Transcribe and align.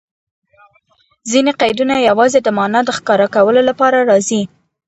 ځیني 1.31 1.51
قیدونه 1.61 1.95
یوازي 2.09 2.39
د 2.43 2.47
مانا 2.57 2.79
د 2.85 2.89
ښکاره 2.97 3.27
کولو 3.35 3.61
له 3.69 3.73
پاره 3.79 3.99
راځي. 4.09 4.41